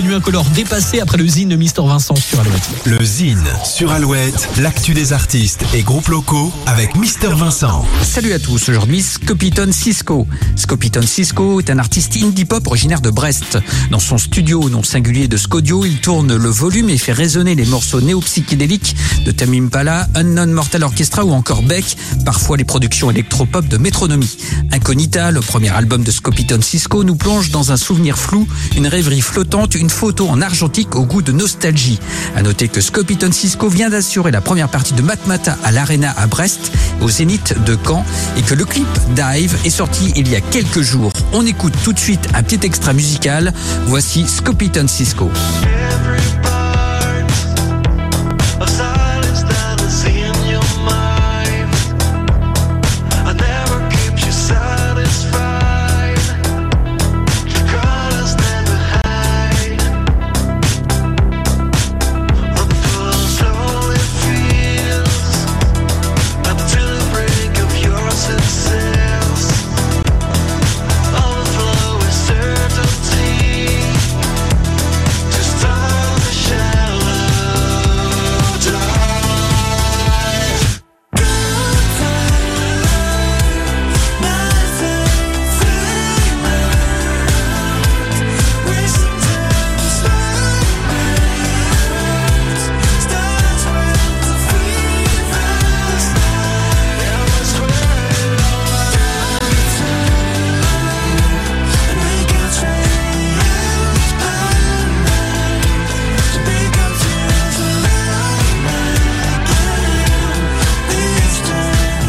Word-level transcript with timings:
Nuit 0.00 0.14
Incolore 0.14 0.44
dépassé 0.46 0.98
après 0.98 1.18
le 1.18 1.26
zine 1.26 1.50
de 1.50 1.56
Mister 1.56 1.82
Vincent 1.84 2.16
sur 2.16 2.40
Alouette. 2.40 2.68
Le 2.84 3.04
Zine 3.04 3.44
sur 3.64 3.92
Alouette, 3.92 4.48
l'actu 4.58 4.92
des 4.92 5.12
artistes 5.12 5.64
et 5.72 5.82
groupes 5.82 6.08
locaux 6.08 6.52
avec 6.66 6.96
Mister 6.96 7.28
Vincent. 7.28 7.86
Salut 8.02 8.32
à 8.32 8.40
tous, 8.40 8.68
aujourd'hui 8.68 9.02
Scopiton 9.02 9.70
Cisco. 9.70 10.26
Scopiton 10.56 11.02
Cisco 11.02 11.60
est 11.60 11.70
un 11.70 11.78
artiste 11.78 12.16
indie 12.16 12.44
pop 12.44 12.66
originaire 12.66 13.00
de 13.00 13.10
Brest. 13.10 13.58
Dans 13.92 14.00
son 14.00 14.18
studio 14.18 14.62
au 14.62 14.68
nom 14.68 14.82
singulier 14.82 15.28
de 15.28 15.36
Scodio, 15.36 15.84
il 15.84 15.98
tourne 15.98 16.34
le 16.34 16.48
volume 16.48 16.90
et 16.90 16.98
fait 16.98 17.12
résonner 17.12 17.54
les 17.54 17.66
morceaux 17.66 18.00
néo-psychédéliques 18.00 18.96
de 19.24 19.30
Tamim 19.30 19.68
Pala, 19.68 20.08
Unknown 20.16 20.50
Mortal 20.50 20.82
Orchestra 20.82 21.24
ou 21.24 21.32
encore 21.32 21.62
Beck, 21.62 21.96
parfois 22.24 22.56
les 22.56 22.64
productions 22.64 23.10
électropop 23.12 23.68
de 23.68 23.76
Métronomie. 23.76 24.36
Incognita, 24.72 25.30
le 25.30 25.40
premier 25.40 25.70
album 25.70 26.02
de 26.02 26.10
Scopiton 26.10 26.60
Cisco, 26.62 27.04
nous 27.04 27.16
plonge 27.16 27.50
dans 27.50 27.70
un 27.70 27.76
souvenir 27.76 28.18
flou, 28.18 28.48
une 28.76 28.88
rêverie 28.88 29.20
flottante, 29.20 29.74
une 29.74 29.83
photo 29.88 30.28
en 30.28 30.40
argentique 30.40 30.94
au 30.96 31.04
goût 31.04 31.22
de 31.22 31.32
nostalgie. 31.32 31.98
À 32.36 32.42
noter 32.42 32.68
que 32.68 32.80
Scopiton 32.80 33.32
Cisco 33.32 33.68
vient 33.68 33.90
d'assurer 33.90 34.30
la 34.30 34.40
première 34.40 34.68
partie 34.68 34.94
de 34.94 35.02
Matmata 35.02 35.56
à 35.64 35.72
l'Arena 35.72 36.14
à 36.16 36.26
Brest, 36.26 36.72
au 37.00 37.08
Zénith 37.08 37.54
de 37.64 37.76
Caen, 37.84 38.04
et 38.36 38.42
que 38.42 38.54
le 38.54 38.64
clip 38.64 38.88
Dive 39.14 39.56
est 39.64 39.70
sorti 39.70 40.12
il 40.16 40.28
y 40.28 40.36
a 40.36 40.40
quelques 40.40 40.82
jours. 40.82 41.12
On 41.32 41.46
écoute 41.46 41.74
tout 41.82 41.92
de 41.92 41.98
suite 41.98 42.28
un 42.34 42.42
petit 42.42 42.64
extra 42.66 42.92
musical. 42.92 43.52
Voici 43.86 44.26
Scopiton 44.26 44.86
Cisco. 44.88 45.30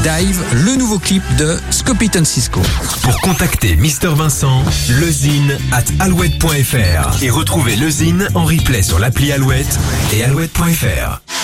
Dive, 0.06 0.40
le 0.54 0.76
nouveau 0.76 1.00
clip 1.00 1.24
de 1.36 1.58
Scopiton 1.72 2.24
Cisco. 2.26 2.62
Pour 3.02 3.20
contacter 3.22 3.76
Mister 3.76 4.10
Vincent, 4.10 4.64
lezine 5.00 5.58
at 5.72 5.86
alouette.fr 6.00 7.24
et 7.24 7.32
retrouver 7.32 7.76
le 7.76 7.90
Zine 7.90 8.28
en 8.36 8.46
replay 8.46 8.84
sur 8.84 9.00
l'appli 9.00 9.32
Alouette 9.32 9.80
et 10.14 10.24
alouette.fr. 10.24 11.35